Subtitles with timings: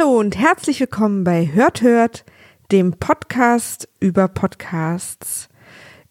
[0.00, 2.24] Hallo und herzlich willkommen bei Hört Hört,
[2.72, 5.48] dem Podcast über Podcasts.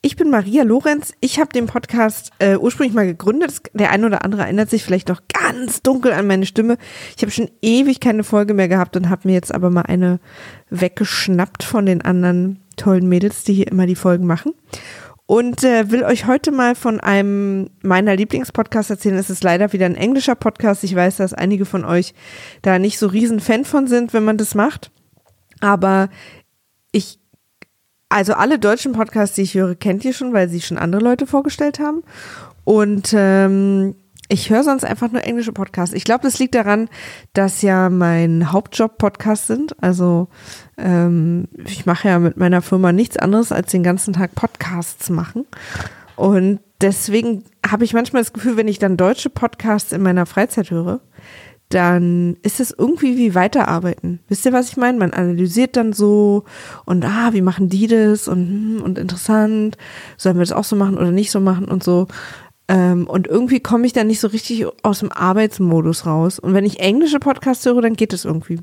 [0.02, 1.14] Ich bin Maria Lorenz.
[1.22, 3.62] Ich habe den Podcast äh, ursprünglich mal gegründet.
[3.74, 6.78] Der ein oder andere erinnert sich vielleicht noch ganz dunkel an meine Stimme.
[7.16, 10.20] Ich habe schon ewig keine Folge mehr gehabt und habe mir jetzt aber mal eine
[10.70, 14.54] weggeschnappt von den anderen tollen Mädels, die hier immer die Folgen machen.
[15.30, 19.16] Und äh, will euch heute mal von einem meiner Lieblingspodcasts erzählen.
[19.16, 20.84] Es ist leider wieder ein englischer Podcast.
[20.84, 22.16] Ich weiß, dass einige von euch
[22.64, 24.90] da nicht so riesen Fan von sind, wenn man das macht.
[25.60, 26.10] Aber
[26.92, 27.20] ich,
[28.10, 31.28] also alle deutschen Podcasts, die ich höre, kennt ihr schon, weil sie schon andere Leute
[31.28, 32.02] vorgestellt haben.
[32.64, 33.94] Und ähm,
[34.30, 35.96] ich höre sonst einfach nur englische Podcasts.
[35.96, 36.88] Ich glaube, das liegt daran,
[37.34, 39.76] dass ja mein Hauptjob Podcasts sind.
[39.84, 40.28] Also
[40.78, 45.46] ähm, ich mache ja mit meiner Firma nichts anderes, als den ganzen Tag Podcasts machen.
[46.16, 50.70] Und deswegen habe ich manchmal das Gefühl, wenn ich dann deutsche Podcasts in meiner Freizeit
[50.70, 51.02] höre,
[51.70, 54.20] dann ist es irgendwie wie weiterarbeiten.
[54.28, 54.98] Wisst ihr, was ich meine?
[54.98, 56.44] Man analysiert dann so
[56.86, 59.78] und ah, wie machen die das und, hm, und interessant,
[60.18, 62.08] sollen wir das auch so machen oder nicht so machen und so.
[62.70, 66.38] Ähm, und irgendwie komme ich da nicht so richtig aus dem Arbeitsmodus raus.
[66.38, 68.60] Und wenn ich englische Podcasts höre, dann geht es irgendwie.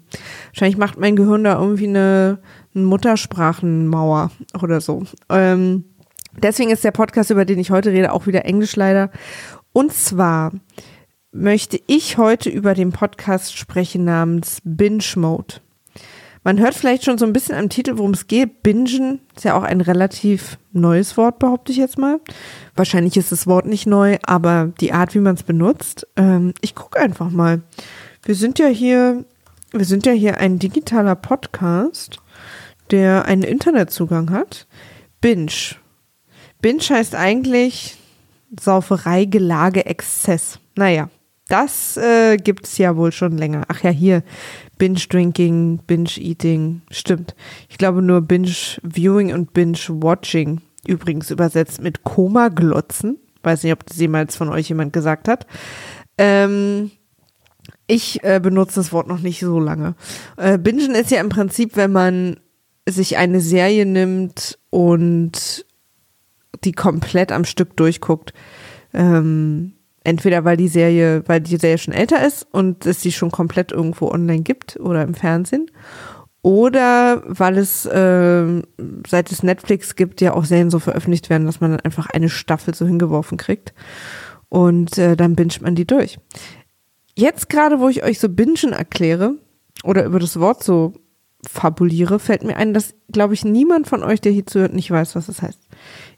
[0.52, 2.38] Wahrscheinlich macht mein Gehirn da irgendwie eine,
[2.72, 4.30] eine Muttersprachenmauer
[4.62, 5.02] oder so.
[5.28, 5.86] Ähm,
[6.40, 9.10] deswegen ist der Podcast, über den ich heute rede, auch wieder Englisch leider.
[9.72, 10.52] Und zwar
[11.32, 15.56] möchte ich heute über den Podcast sprechen namens Binge Mode.
[16.46, 18.62] Man hört vielleicht schon so ein bisschen am Titel, worum es geht.
[18.62, 22.20] Bingen ist ja auch ein relativ neues Wort, behaupte ich jetzt mal.
[22.76, 26.06] Wahrscheinlich ist das Wort nicht neu, aber die Art, wie man es benutzt.
[26.14, 27.62] Ähm, ich gucke einfach mal.
[28.22, 29.24] Wir sind ja hier,
[29.72, 32.20] wir sind ja hier ein digitaler Podcast,
[32.92, 34.68] der einen Internetzugang hat.
[35.20, 35.50] Binge.
[36.62, 37.96] Binge heißt eigentlich
[38.60, 40.60] Sauferei, Gelage, Exzess.
[40.76, 41.10] Naja,
[41.48, 43.64] das äh, es ja wohl schon länger.
[43.68, 44.22] Ach ja, hier
[44.78, 46.82] Binge-Drinking, Binge-Eating.
[46.90, 47.34] Stimmt.
[47.68, 50.60] Ich glaube nur Binge-Viewing und Binge-Watching.
[50.86, 53.18] Übrigens übersetzt mit Koma-Glotzen.
[53.42, 55.46] Weiß nicht, ob das jemals von euch jemand gesagt hat.
[56.18, 56.90] Ähm,
[57.86, 59.94] ich äh, benutze das Wort noch nicht so lange.
[60.36, 62.40] Äh, Bingen ist ja im Prinzip, wenn man
[62.88, 65.64] sich eine Serie nimmt und
[66.64, 68.32] die komplett am Stück durchguckt.
[68.92, 69.75] Ähm,
[70.06, 73.72] Entweder weil die Serie, weil die Serie schon älter ist und es sie schon komplett
[73.72, 75.68] irgendwo online gibt oder im Fernsehen.
[76.42, 78.62] Oder weil es, äh,
[79.04, 82.28] seit es Netflix gibt, ja auch Serien so veröffentlicht werden, dass man dann einfach eine
[82.28, 83.74] Staffel so hingeworfen kriegt.
[84.48, 86.20] Und äh, dann binscht man die durch.
[87.16, 89.34] Jetzt gerade, wo ich euch so Bingen erkläre
[89.82, 90.92] oder über das Wort so
[91.48, 95.16] fabuliere, fällt mir ein, dass, glaube ich, niemand von euch, der hier zuhört, nicht weiß,
[95.16, 95.58] was das heißt.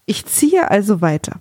[0.04, 1.40] Ich ziehe also weiter.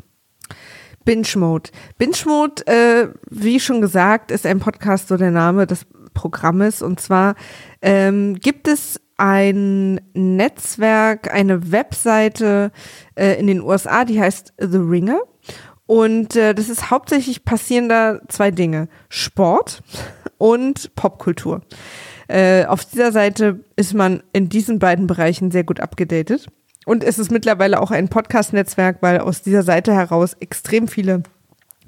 [1.07, 1.69] Binge Mode.
[1.97, 6.81] Binge Mode, äh, wie schon gesagt, ist ein Podcast, so der Name des Programmes.
[6.81, 7.35] Und zwar
[7.81, 12.73] ähm, gibt es ein Netzwerk, eine Webseite
[13.16, 15.22] äh, in den USA, die heißt The Ringer.
[15.85, 18.89] Und äh, das ist hauptsächlich passieren da zwei Dinge.
[19.07, 19.84] Sport
[20.38, 21.62] und Popkultur.
[22.28, 26.47] Äh, auf dieser Seite ist man in diesen beiden Bereichen sehr gut abgedatet.
[26.88, 31.22] Und es ist mittlerweile auch ein Podcast-Netzwerk, weil aus dieser Seite heraus extrem viele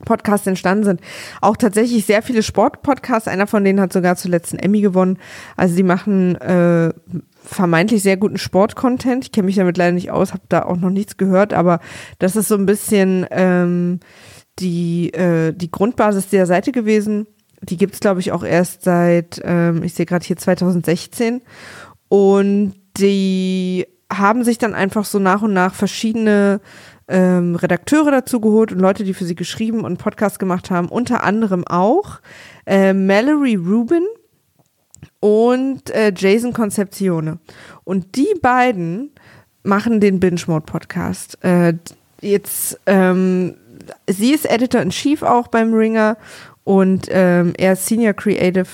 [0.03, 1.01] Podcasts entstanden sind.
[1.39, 3.29] Auch tatsächlich sehr viele Sport-Podcasts.
[3.29, 5.17] Einer von denen hat sogar zuletzt einen Emmy gewonnen.
[5.55, 6.91] Also die machen äh,
[7.45, 9.23] vermeintlich sehr guten Sport-Content.
[9.23, 11.79] Ich kenne mich damit leider nicht aus, habe da auch noch nichts gehört, aber
[12.17, 14.01] das ist so ein bisschen ähm,
[14.59, 17.25] die, äh, die Grundbasis der Seite gewesen.
[17.61, 21.41] Die gibt's glaube ich, auch erst seit, ähm, ich sehe gerade hier 2016.
[22.09, 26.61] Und die haben sich dann einfach so nach und nach verschiedene
[27.07, 31.23] ähm, Redakteure dazu geholt und Leute, die für sie geschrieben und Podcast gemacht haben, unter
[31.23, 32.19] anderem auch
[32.65, 34.05] äh, Mallory Rubin
[35.19, 37.39] und äh, Jason Concepcione.
[37.83, 39.11] Und die beiden
[39.63, 41.43] machen den Binge Mode Podcast.
[41.43, 41.73] Äh,
[42.21, 43.55] jetzt, ähm,
[44.07, 46.17] sie ist Editor in Chief auch beim Ringer
[46.63, 48.67] und ähm, er ist Senior Creative.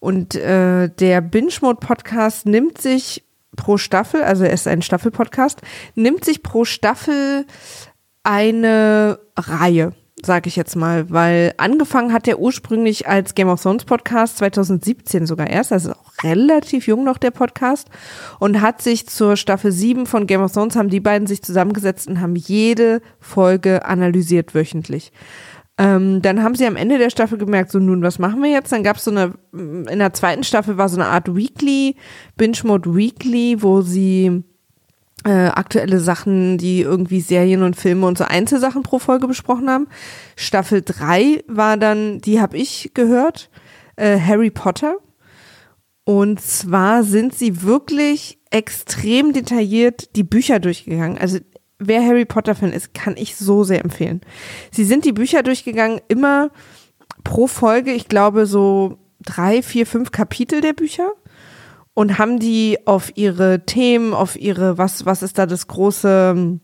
[0.00, 3.24] Und äh, der Binge Mode Podcast nimmt sich
[3.56, 5.60] pro Staffel, also er ist ein Staffelpodcast,
[5.94, 7.46] nimmt sich pro Staffel
[8.22, 9.92] eine Reihe,
[10.24, 15.26] sage ich jetzt mal, weil angefangen hat er ursprünglich als Game of Thrones Podcast 2017
[15.26, 17.88] sogar erst, also auch relativ jung noch der Podcast
[18.38, 22.08] und hat sich zur Staffel 7 von Game of Thrones haben die beiden sich zusammengesetzt
[22.08, 25.12] und haben jede Folge analysiert wöchentlich.
[25.76, 28.70] Ähm, dann haben sie am Ende der Staffel gemerkt, so nun, was machen wir jetzt?
[28.70, 31.96] Dann gab es so eine, in der zweiten Staffel war so eine Art Weekly,
[32.36, 34.44] Binge Mode Weekly, wo sie
[35.24, 39.88] äh, aktuelle Sachen, die irgendwie Serien und Filme und so Einzelsachen pro Folge besprochen haben.
[40.36, 43.50] Staffel 3 war dann, die habe ich gehört,
[43.96, 44.98] äh, Harry Potter.
[46.04, 51.18] Und zwar sind sie wirklich extrem detailliert die Bücher durchgegangen.
[51.18, 51.38] Also
[51.78, 54.20] wer Harry Potter-Fan ist, kann ich so sehr empfehlen.
[54.70, 56.50] Sie sind die Bücher durchgegangen, immer
[57.24, 61.12] pro Folge, ich glaube, so drei, vier, fünf Kapitel der Bücher
[61.94, 66.58] und haben die auf ihre Themen, auf ihre, was, was ist da das große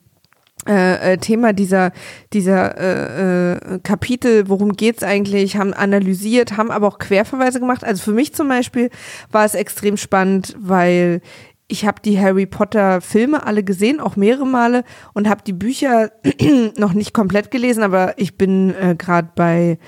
[0.68, 1.92] äh, äh, Thema dieser,
[2.34, 7.82] dieser äh, äh, Kapitel, worum geht's eigentlich, haben analysiert, haben aber auch Querverweise gemacht.
[7.82, 8.90] Also für mich zum Beispiel
[9.32, 11.22] war es extrem spannend, weil
[11.70, 14.84] ich habe die Harry Potter Filme alle gesehen, auch mehrere Male
[15.14, 16.10] und habe die Bücher
[16.76, 19.78] noch nicht komplett gelesen, aber ich bin äh, gerade bei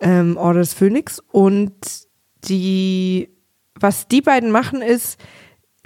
[0.00, 1.74] ähm, Orders Phoenix und
[2.44, 3.28] die,
[3.78, 5.18] was die beiden machen ist,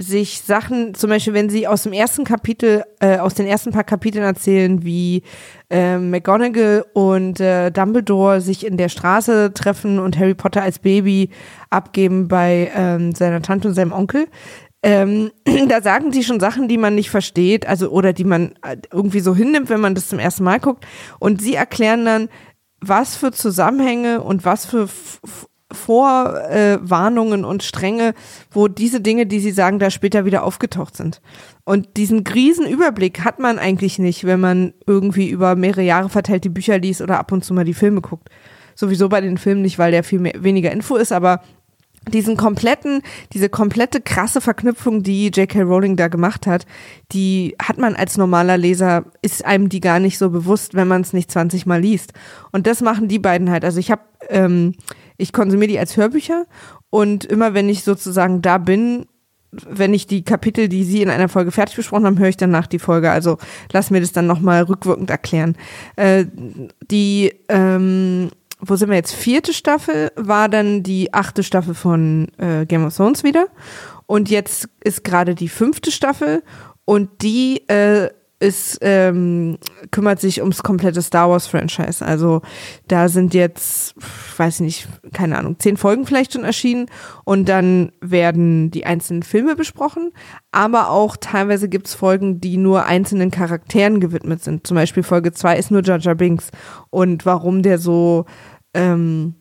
[0.00, 3.84] sich Sachen, zum Beispiel, wenn sie aus dem ersten Kapitel, äh, aus den ersten paar
[3.84, 5.22] Kapiteln erzählen, wie
[5.68, 11.28] äh, McGonagall und äh, Dumbledore sich in der Straße treffen und Harry Potter als Baby
[11.68, 14.26] abgeben bei ähm, seiner Tante und seinem Onkel.
[14.82, 15.30] Ähm,
[15.68, 19.20] da sagen sie schon Sachen, die man nicht versteht, also oder die man äh, irgendwie
[19.20, 20.86] so hinnimmt, wenn man das zum ersten Mal guckt.
[21.18, 22.28] Und sie erklären dann,
[22.80, 24.88] was für Zusammenhänge und was für
[25.72, 28.14] Vorwarnungen äh, und Stränge,
[28.50, 31.20] wo diese Dinge, die sie sagen, da später wieder aufgetaucht sind.
[31.64, 36.48] Und diesen Riesenüberblick hat man eigentlich nicht, wenn man irgendwie über mehrere Jahre verteilt die
[36.48, 38.28] Bücher liest oder ab und zu mal die Filme guckt.
[38.74, 41.42] Sowieso bei den Filmen nicht, weil der viel mehr, weniger Info ist, aber
[42.08, 43.02] diesen kompletten,
[43.32, 45.62] diese komplette krasse Verknüpfung, die J.K.
[45.62, 46.66] Rowling da gemacht hat,
[47.12, 51.02] die hat man als normaler Leser, ist einem die gar nicht so bewusst, wenn man
[51.02, 52.12] es nicht 20 Mal liest.
[52.52, 53.64] Und das machen die beiden halt.
[53.64, 54.74] Also ich habe ähm,
[55.20, 56.46] ich konsumiere die als Hörbücher
[56.88, 59.06] und immer wenn ich sozusagen da bin,
[59.52, 62.66] wenn ich die Kapitel, die Sie in einer Folge fertig besprochen haben, höre ich danach
[62.66, 63.10] die Folge.
[63.10, 63.36] Also
[63.72, 65.56] lass mir das dann nochmal rückwirkend erklären.
[65.96, 66.26] Äh,
[66.90, 68.30] die, ähm,
[68.60, 69.14] wo sind wir jetzt?
[69.14, 73.46] Vierte Staffel war dann die achte Staffel von äh, Game of Thrones wieder.
[74.06, 76.42] Und jetzt ist gerade die fünfte Staffel
[76.84, 78.10] und die äh,
[78.40, 79.58] ist, ähm,
[79.90, 82.04] kümmert sich ums komplette Star Wars Franchise.
[82.04, 82.40] Also
[82.88, 83.94] da sind jetzt,
[84.36, 86.86] weiß ich nicht, keine Ahnung, zehn Folgen vielleicht schon erschienen
[87.24, 90.12] und dann werden die einzelnen Filme besprochen,
[90.52, 94.66] aber auch teilweise gibt's Folgen, die nur einzelnen Charakteren gewidmet sind.
[94.66, 96.50] Zum Beispiel Folge zwei ist nur Jar Binks
[96.88, 98.24] und warum der so,
[98.72, 99.34] ähm,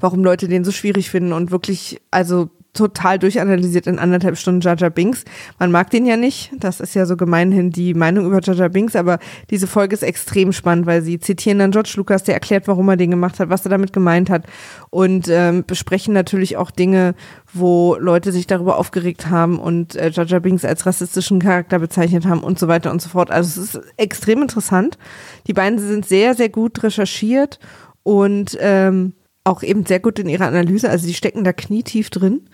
[0.00, 4.88] warum Leute den so schwierig finden und wirklich, also total durchanalysiert in anderthalb Stunden Jaja
[4.88, 5.24] Binks.
[5.58, 6.52] Man mag den ja nicht.
[6.58, 9.18] Das ist ja so gemeinhin die Meinung über Jaja Binks, aber
[9.50, 12.96] diese Folge ist extrem spannend, weil sie zitieren dann George Lucas, der erklärt, warum er
[12.96, 14.44] den gemacht hat, was er damit gemeint hat
[14.90, 17.14] und ähm, besprechen natürlich auch Dinge,
[17.52, 22.40] wo Leute sich darüber aufgeregt haben und äh, Jaja Binks als rassistischen Charakter bezeichnet haben
[22.40, 23.30] und so weiter und so fort.
[23.30, 24.98] Also es ist extrem interessant.
[25.46, 27.58] Die beiden sind sehr, sehr gut recherchiert
[28.02, 29.14] und ähm,
[29.46, 30.90] auch eben sehr gut in ihrer Analyse.
[30.90, 32.48] Also die stecken da knietief drin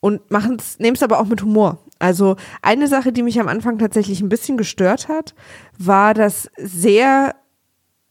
[0.00, 1.78] und machen es, nehmen es aber auch mit Humor.
[1.98, 5.34] Also eine Sache, die mich am Anfang tatsächlich ein bisschen gestört hat,
[5.78, 7.36] war das sehr,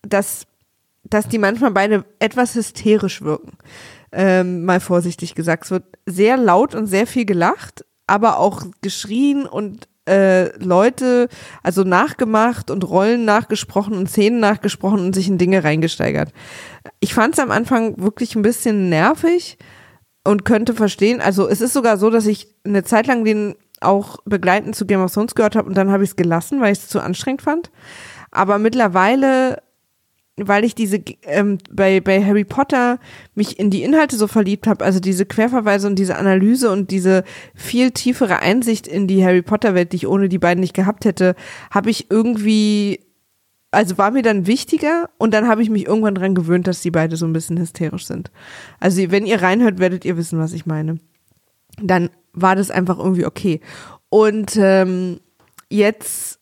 [0.03, 0.46] dass,
[1.03, 3.58] dass die manchmal beide etwas hysterisch wirken.
[4.12, 5.65] Ähm, mal vorsichtig gesagt.
[5.65, 11.30] Es wird sehr laut und sehr viel gelacht, aber auch geschrien und äh, Leute,
[11.63, 16.34] also nachgemacht und Rollen nachgesprochen und Szenen nachgesprochen und sich in Dinge reingesteigert.
[17.00, 19.58] Ich fand es am Anfang wirklich ein bisschen nervig
[20.24, 24.18] und könnte verstehen, also es ist sogar so, dass ich eine Zeit lang den auch
[24.25, 26.80] begleitend zu Game of Thrones gehört habe und dann habe ich es gelassen, weil ich
[26.80, 27.72] es zu anstrengend fand.
[28.32, 29.62] Aber mittlerweile
[30.48, 33.00] weil ich diese ähm, bei bei Harry Potter
[33.36, 37.24] mich in die Inhalte so verliebt habe, also diese Querverweise und diese Analyse und diese
[37.55, 41.05] viel tiefere Einsicht in die Harry Potter Welt, die ich ohne die beiden nicht gehabt
[41.05, 41.36] hätte,
[41.72, 43.00] habe ich irgendwie
[43.72, 46.91] also war mir dann wichtiger und dann habe ich mich irgendwann dran gewöhnt, dass die
[46.91, 48.31] beide so ein bisschen hysterisch sind.
[48.79, 50.98] Also wenn ihr reinhört, werdet ihr wissen, was ich meine.
[51.81, 53.62] Dann war das einfach irgendwie okay.
[54.10, 55.19] Und ähm,
[55.69, 56.38] jetzt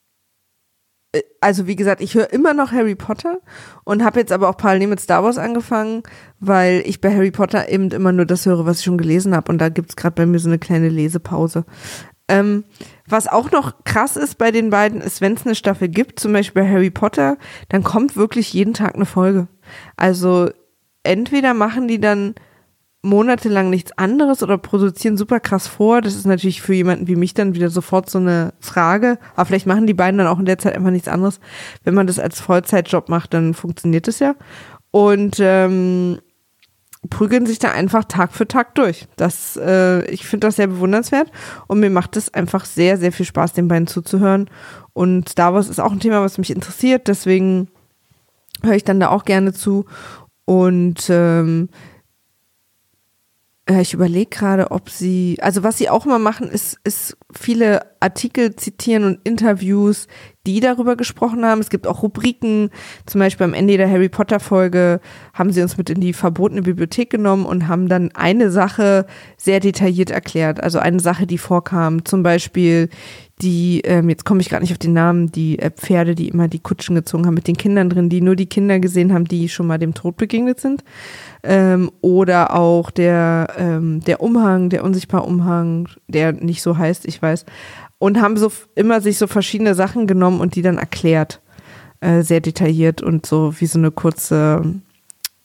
[1.42, 3.40] also wie gesagt, ich höre immer noch Harry Potter
[3.84, 6.04] und habe jetzt aber auch parallel mit Star Wars angefangen,
[6.40, 9.52] weil ich bei Harry Potter eben immer nur das höre, was ich schon gelesen habe
[9.52, 11.66] und da gibt's gerade bei mir so eine kleine Lesepause.
[12.30, 12.66] Ähm,
[13.08, 16.34] was auch noch krass ist bei den beiden, ist, wenn es eine Staffel gibt, zum
[16.34, 17.38] Beispiel bei Harry Potter,
[17.70, 19.48] dann kommt wirklich jeden Tag eine Folge.
[19.96, 20.50] Also
[21.04, 22.36] entweder machen die dann
[23.08, 26.02] monatelang nichts anderes oder produzieren super krass vor.
[26.02, 29.18] Das ist natürlich für jemanden wie mich dann wieder sofort so eine Frage.
[29.36, 31.40] Aber vielleicht machen die beiden dann auch in der Zeit einfach nichts anderes.
[31.84, 34.36] Wenn man das als Vollzeitjob macht, dann funktioniert das ja.
[34.92, 36.20] Und ähm,
[37.10, 39.08] prügeln sich da einfach Tag für Tag durch.
[39.16, 41.32] Das, äh, ich finde das sehr bewundernswert
[41.68, 44.50] und mir macht es einfach sehr, sehr viel Spaß, den beiden zuzuhören.
[44.94, 47.70] Und Star Wars ist auch ein Thema, was mich interessiert, deswegen
[48.64, 49.86] höre ich dann da auch gerne zu.
[50.46, 51.97] Und ähm, Äh,
[53.70, 58.56] ich überlege gerade, ob sie, also was sie auch immer machen, ist, ist viele Artikel
[58.56, 60.08] zitieren und Interviews,
[60.48, 61.60] die darüber gesprochen haben.
[61.60, 62.70] Es gibt auch Rubriken,
[63.06, 65.01] zum Beispiel am Ende der Harry Potter Folge
[65.34, 69.60] haben sie uns mit in die verbotene Bibliothek genommen und haben dann eine Sache sehr
[69.60, 70.63] detailliert erklärt.
[70.63, 72.89] Also eine Sache, die vorkam, zum Beispiel
[73.42, 76.48] die, ähm, jetzt komme ich gerade nicht auf den Namen, die äh, Pferde, die immer
[76.48, 79.48] die Kutschen gezogen haben mit den Kindern drin, die nur die Kinder gesehen haben, die
[79.48, 80.84] schon mal dem Tod begegnet sind.
[81.44, 87.22] Ähm, oder auch der, ähm, der Umhang, der unsichtbare Umhang, der nicht so heißt, ich
[87.22, 87.46] weiß.
[88.00, 91.42] Und haben so immer sich so verschiedene Sachen genommen und die dann erklärt.
[92.00, 94.62] Äh, sehr detailliert und so wie so eine kurze,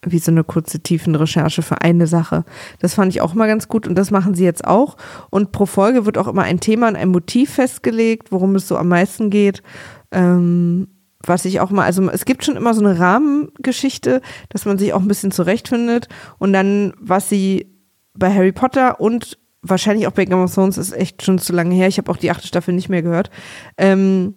[0.03, 2.45] wie so eine kurze Tiefenrecherche für eine Sache.
[2.77, 4.95] Das fand ich auch mal ganz gut und das machen sie jetzt auch.
[5.31, 8.77] Und pro Folge wird auch immer ein Thema und ein Motiv festgelegt, worum es so
[8.77, 9.63] am meisten geht.
[10.11, 10.89] Ähm,
[11.25, 14.93] was ich auch mal, also es gibt schon immer so eine Rahmengeschichte, dass man sich
[14.93, 16.07] auch ein bisschen zurechtfindet.
[16.37, 17.65] Und dann, was sie
[18.13, 21.73] bei Harry Potter und wahrscheinlich auch bei Game of Thrones ist echt schon zu lange
[21.73, 21.87] her.
[21.87, 23.31] Ich habe auch die achte Staffel nicht mehr gehört.
[23.77, 24.35] Ähm,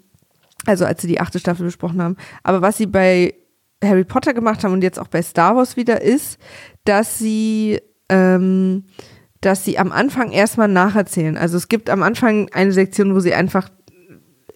[0.64, 2.16] also als sie die achte Staffel besprochen haben.
[2.42, 3.34] Aber was sie bei
[3.84, 6.38] Harry Potter gemacht haben und jetzt auch bei Star Wars wieder ist,
[6.84, 8.84] dass sie ähm,
[9.40, 11.36] dass sie am Anfang erstmal nacherzählen.
[11.36, 13.68] Also es gibt am Anfang eine Sektion, wo sie einfach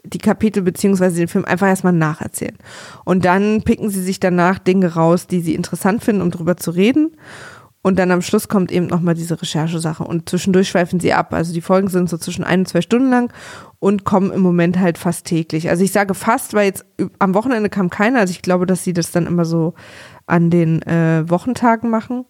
[0.05, 2.57] die Kapitel beziehungsweise den Film einfach erstmal nacherzählen.
[3.05, 6.71] Und dann picken sie sich danach Dinge raus, die sie interessant finden, um drüber zu
[6.71, 7.17] reden.
[7.83, 10.05] Und dann am Schluss kommt eben nochmal diese Recherchesache.
[10.05, 11.33] Und zwischendurch schweifen sie ab.
[11.33, 13.33] Also die Folgen sind so zwischen ein und zwei Stunden lang
[13.79, 15.71] und kommen im Moment halt fast täglich.
[15.71, 16.85] Also ich sage fast, weil jetzt
[17.19, 18.21] am Wochenende kam keiner.
[18.21, 19.75] Also ich glaube, dass sie das dann immer so
[20.27, 22.27] an den äh, Wochentagen machen.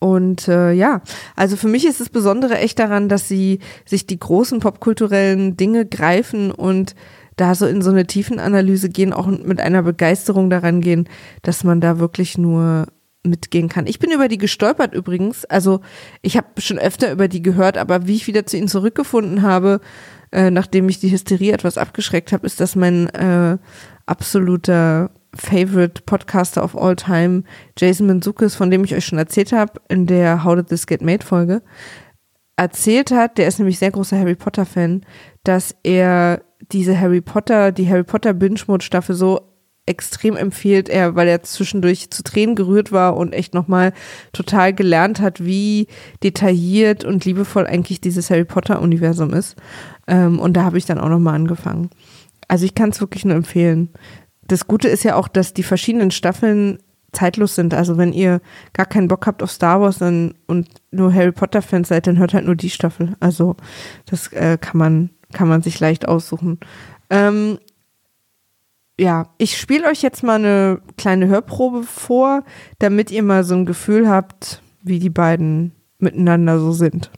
[0.00, 1.00] Und äh, ja,
[1.36, 5.86] also für mich ist das Besondere echt daran, dass sie sich die großen popkulturellen Dinge
[5.86, 6.94] greifen und
[7.36, 11.08] da so in so eine Tiefenanalyse gehen, auch mit einer Begeisterung daran gehen,
[11.42, 12.86] dass man da wirklich nur
[13.22, 13.86] mitgehen kann.
[13.86, 15.44] Ich bin über die gestolpert übrigens.
[15.44, 15.80] Also
[16.22, 19.80] ich habe schon öfter über die gehört, aber wie ich wieder zu ihnen zurückgefunden habe,
[20.32, 23.58] äh, nachdem ich die Hysterie etwas abgeschreckt habe, ist das mein äh,
[24.06, 27.44] absoluter Favorite Podcaster of all time,
[27.78, 31.02] Jason Manzukis, von dem ich euch schon erzählt habe in der How Did This Get
[31.02, 31.62] Made Folge,
[32.56, 35.04] erzählt hat, der ist nämlich sehr großer Harry Potter Fan,
[35.44, 39.49] dass er diese Harry Potter, die Harry Potter Binge Mode Staffel so
[39.86, 43.92] extrem empfiehlt, er, weil er zwischendurch zu Tränen gerührt war und echt nochmal
[44.32, 45.88] total gelernt hat, wie
[46.22, 49.56] detailliert und liebevoll eigentlich dieses Harry Potter Universum ist.
[50.06, 51.90] Ähm, und da habe ich dann auch nochmal angefangen.
[52.46, 53.90] Also ich kann es wirklich nur empfehlen
[54.50, 56.78] das Gute ist ja auch, dass die verschiedenen Staffeln
[57.12, 57.72] zeitlos sind.
[57.72, 58.40] Also wenn ihr
[58.72, 62.18] gar keinen Bock habt auf Star Wars dann, und nur Harry Potter Fans seid, dann
[62.18, 63.14] hört halt nur die Staffel.
[63.20, 63.56] Also
[64.06, 66.58] das äh, kann man kann man sich leicht aussuchen.
[67.08, 67.58] Ähm,
[69.00, 72.44] ja, ich spiele euch jetzt mal eine kleine Hörprobe vor,
[72.78, 77.10] damit ihr mal so ein Gefühl habt, wie die beiden miteinander so sind.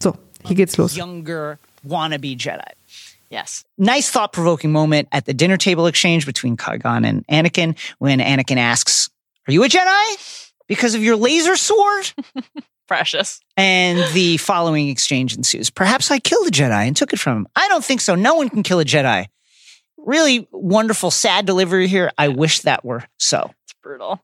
[0.00, 0.14] So,
[0.46, 0.96] hier geht's los.
[0.96, 2.72] Younger wannabe Jedi.
[3.30, 3.64] Yes.
[3.78, 8.58] Nice thought provoking moment at the dinner table exchange between Qui-Gon and Anakin when Anakin
[8.58, 9.08] asks,
[9.48, 10.50] are you a Jedi?
[10.68, 12.12] Because of your laser sword?
[12.86, 13.40] Precious.
[13.56, 15.70] And the following exchange ensues.
[15.70, 17.48] Perhaps I killed a Jedi and took it from him.
[17.56, 18.14] I don't think so.
[18.14, 19.28] No one can kill a Jedi.
[20.04, 22.10] Really wonderful, sad delivery here.
[22.18, 23.50] I wish that were so.
[23.64, 24.20] It's brutal.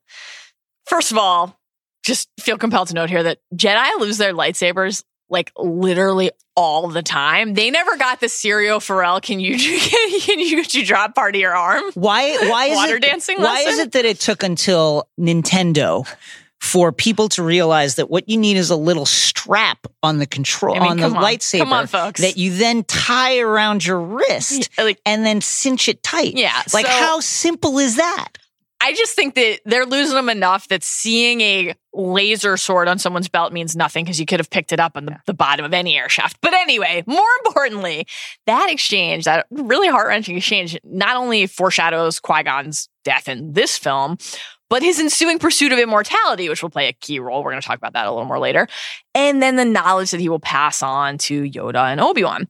[0.86, 1.58] First of all,
[2.04, 7.02] just feel compelled to note here that Jedi lose their lightsabers like literally all the
[7.02, 7.54] time.
[7.54, 9.22] They never got the Serial Pharrell.
[9.22, 9.56] Can you
[10.20, 11.84] can you could you drop part of your arm?
[11.94, 13.72] Why why is Water it, dancing Why lesson?
[13.72, 16.06] is it that it took until Nintendo
[16.60, 20.76] for people to realize that what you need is a little strap on the control
[20.76, 21.22] I mean, on the on.
[21.24, 22.20] lightsaber on, folks.
[22.20, 26.34] that you then tie around your wrist Yeah, like- and then cinch it tight.
[26.34, 28.28] Yeah, Like so- how simple is that?
[28.80, 33.28] I just think that they're losing them enough that seeing a laser sword on someone's
[33.28, 35.74] belt means nothing because you could have picked it up on the, the bottom of
[35.74, 36.38] any air shaft.
[36.40, 38.06] But anyway, more importantly,
[38.46, 43.76] that exchange, that really heart wrenching exchange, not only foreshadows Qui Gon's death in this
[43.76, 44.16] film,
[44.68, 47.42] but his ensuing pursuit of immortality, which will play a key role.
[47.42, 48.68] We're going to talk about that a little more later.
[49.14, 52.48] And then the knowledge that he will pass on to Yoda and Obi Wan.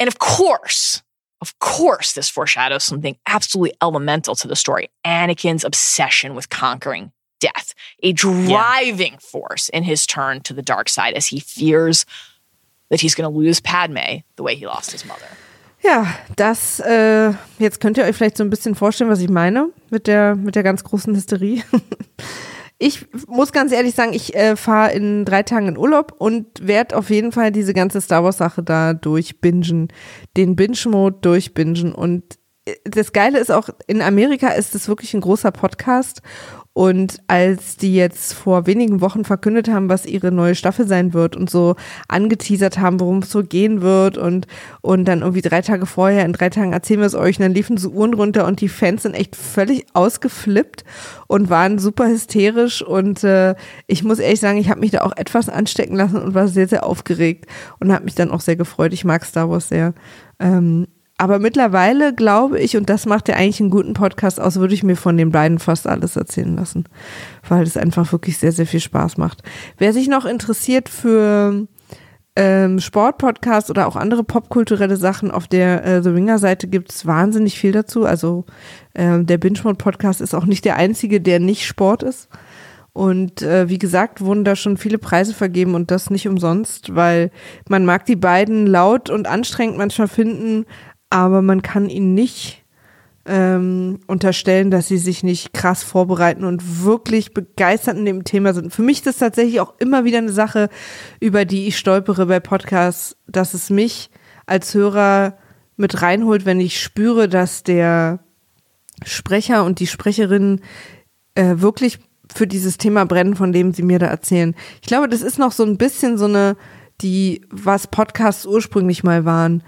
[0.00, 1.02] And of course,
[1.40, 7.74] of course, this foreshadows something absolutely elemental to the story Anakin's obsession with conquering death,
[8.02, 12.04] a driving force in his turn to the dark side as he fears
[12.90, 15.28] that he's going to lose Padme the way he lost his mother.
[15.88, 19.70] Ja, das, äh, jetzt könnt ihr euch vielleicht so ein bisschen vorstellen, was ich meine
[19.88, 21.62] mit der, mit der ganz großen Hysterie.
[22.80, 26.96] Ich muss ganz ehrlich sagen, ich äh, fahre in drei Tagen in Urlaub und werde
[26.96, 29.88] auf jeden Fall diese ganze Star Wars Sache da durchbingen,
[30.36, 32.38] den Binge-Mode durchbingen und
[32.84, 36.22] das Geile ist auch, in Amerika ist es wirklich ein großer Podcast
[36.78, 41.34] und als die jetzt vor wenigen Wochen verkündet haben, was ihre neue Staffel sein wird
[41.34, 41.74] und so
[42.06, 44.46] angeteasert haben, worum es so gehen wird und,
[44.80, 47.54] und dann irgendwie drei Tage vorher, in drei Tagen erzählen wir es euch und dann
[47.54, 50.84] liefen so Uhren runter und die Fans sind echt völlig ausgeflippt
[51.26, 53.56] und waren super hysterisch und äh,
[53.88, 56.68] ich muss ehrlich sagen, ich habe mich da auch etwas anstecken lassen und war sehr,
[56.68, 57.46] sehr aufgeregt
[57.80, 58.92] und habe mich dann auch sehr gefreut.
[58.92, 59.94] Ich mag Star Wars sehr.
[60.38, 60.86] Ähm,
[61.18, 64.84] aber mittlerweile glaube ich, und das macht ja eigentlich einen guten Podcast aus, würde ich
[64.84, 66.84] mir von den beiden fast alles erzählen lassen,
[67.48, 69.42] weil es einfach wirklich sehr, sehr viel Spaß macht.
[69.78, 71.66] Wer sich noch interessiert für
[72.36, 77.58] ähm, Sportpodcast oder auch andere popkulturelle Sachen auf der äh, The Ringer-Seite gibt es wahnsinnig
[77.58, 78.04] viel dazu.
[78.04, 78.46] Also
[78.94, 82.28] äh, der Binge-Mode-Podcast ist auch nicht der einzige, der nicht Sport ist.
[82.92, 87.32] Und äh, wie gesagt, wurden da schon viele Preise vergeben und das nicht umsonst, weil
[87.68, 90.64] man mag die beiden laut und anstrengend manchmal finden,
[91.10, 92.64] aber man kann ihnen nicht
[93.28, 98.72] ähm, unterstellen, dass sie sich nicht krass vorbereiten und wirklich begeistert in dem Thema sind.
[98.72, 100.70] Für mich ist das tatsächlich auch immer wieder eine Sache,
[101.20, 104.10] über die ich stolpere bei Podcasts, dass es mich
[104.46, 105.36] als Hörer
[105.76, 108.20] mit reinholt, wenn ich spüre, dass der
[109.04, 110.60] Sprecher und die Sprecherin
[111.34, 111.98] äh, wirklich
[112.34, 114.54] für dieses Thema brennen, von dem sie mir da erzählen.
[114.82, 116.56] Ich glaube, das ist noch so ein bisschen so eine,
[117.00, 119.62] die, was Podcasts ursprünglich mal waren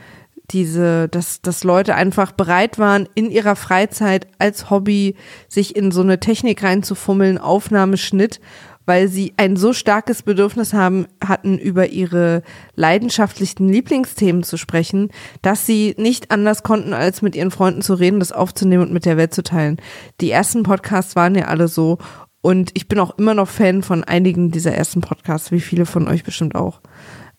[0.51, 5.17] diese, dass, dass Leute einfach bereit waren, in ihrer Freizeit als Hobby
[5.49, 8.41] sich in so eine Technik reinzufummeln, Aufnahmeschnitt,
[8.87, 12.43] weil sie ein so starkes Bedürfnis haben, hatten, über ihre
[12.75, 15.11] leidenschaftlichen Lieblingsthemen zu sprechen,
[15.43, 19.05] dass sie nicht anders konnten, als mit ihren Freunden zu reden, das aufzunehmen und mit
[19.05, 19.77] der Welt zu teilen.
[20.21, 21.99] Die ersten Podcasts waren ja alle so
[22.43, 26.09] und ich bin auch immer noch Fan von einigen dieser ersten Podcasts, wie viele von
[26.09, 26.81] euch bestimmt auch.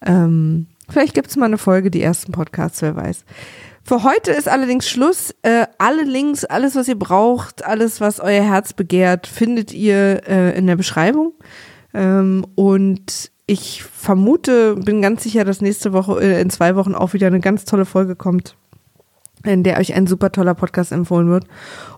[0.06, 3.24] Ähm, Vielleicht gibt es mal eine Folge, die ersten Podcasts, wer weiß.
[3.84, 5.34] Für heute ist allerdings Schluss.
[5.41, 10.58] Äh, alle Links, alles, was ihr braucht, alles, was euer Herz begehrt, findet ihr äh,
[10.58, 11.34] in der Beschreibung.
[11.94, 17.13] Ähm, und ich vermute, bin ganz sicher, dass nächste Woche, äh, in zwei Wochen auch
[17.13, 18.56] wieder eine ganz tolle Folge kommt,
[19.44, 21.46] in der euch ein super toller Podcast empfohlen wird.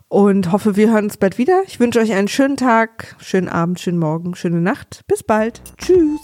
[0.08, 1.64] Und hoffe, wir hören uns bald wieder.
[1.68, 5.02] Ich wünsche euch einen schönen Tag, schönen Abend, schönen Morgen, schöne Nacht.
[5.08, 5.62] Bis bald.
[5.78, 6.22] Tschüss.